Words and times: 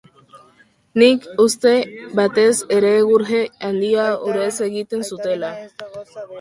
Nik 1.01 1.27
uste, 1.43 1.73
batez 2.21 2.47
ere 2.79 2.95
egurje 3.03 3.43
handia, 3.69 4.09
urez 4.33 4.51
egiten 4.73 5.09
zutela. 5.13 5.57